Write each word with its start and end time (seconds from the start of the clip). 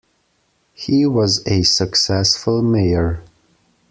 He 0.73 1.05
was 1.05 1.45
a 1.45 1.61
successful 1.61 2.63
mayor. 2.63 3.21